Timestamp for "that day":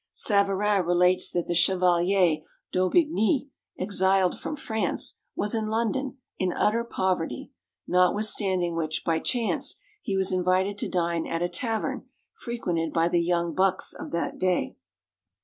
14.09-14.75